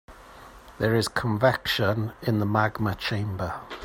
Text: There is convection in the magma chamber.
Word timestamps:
There 0.79 0.95
is 0.95 1.07
convection 1.07 2.13
in 2.23 2.39
the 2.39 2.45
magma 2.47 2.95
chamber. 2.95 3.61